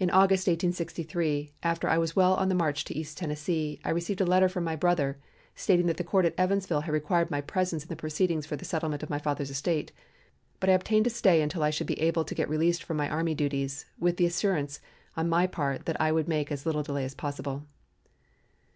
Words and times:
In 0.00 0.10
August, 0.10 0.48
1863, 0.48 1.52
after 1.62 1.88
I 1.88 1.96
was 1.96 2.16
well 2.16 2.34
on 2.34 2.48
the 2.48 2.56
march 2.56 2.84
to 2.86 2.98
East 2.98 3.16
Tennessee, 3.16 3.78
I 3.84 3.90
received 3.90 4.20
a 4.20 4.24
letter 4.26 4.48
from 4.48 4.64
my 4.64 4.74
brother 4.74 5.16
stating 5.54 5.86
that 5.86 5.96
the 5.96 6.02
court 6.02 6.24
at 6.24 6.34
Evansville 6.36 6.80
had 6.80 6.92
required 6.92 7.30
my 7.30 7.40
presence 7.40 7.84
in 7.84 7.88
the 7.88 7.94
proceedings 7.94 8.46
for 8.46 8.56
the 8.56 8.64
settlement 8.64 9.04
of 9.04 9.10
my 9.10 9.20
father's 9.20 9.50
estate, 9.50 9.92
but 10.58 10.68
I 10.68 10.72
obtained 10.72 11.06
a 11.06 11.10
stay 11.10 11.40
until 11.40 11.62
I 11.62 11.70
should 11.70 11.86
be 11.86 12.00
able 12.00 12.24
to 12.24 12.34
get 12.34 12.50
released 12.50 12.82
from 12.82 12.96
my 12.96 13.08
army 13.08 13.36
duties, 13.36 13.86
with 13.96 14.16
the 14.16 14.26
assurance 14.26 14.80
on 15.16 15.28
my 15.28 15.46
part 15.46 15.86
that 15.86 16.00
I 16.00 16.10
would 16.10 16.26
make 16.26 16.50
as 16.50 16.66
little 16.66 16.82
delay 16.82 17.04
as 17.04 17.14
possible. 17.14 17.64